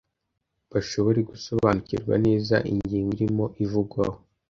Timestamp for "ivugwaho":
3.63-4.17